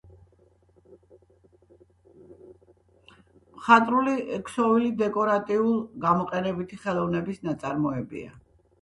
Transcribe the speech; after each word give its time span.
მხატვრული 3.59 4.19
ქსოვილი 4.49 4.93
დეკორატიულ-გამოყენებითი 5.05 6.85
ხელოვნების 6.85 7.43
ნაწარმოებია. 7.51 8.39